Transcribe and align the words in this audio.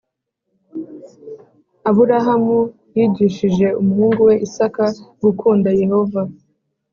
Aburahamu 1.89 2.59
yigishije 2.95 3.67
umuhungu 3.81 4.19
we 4.29 4.35
Isaka 4.45 4.85
gukunda 5.23 5.69
Yehova 5.81 6.21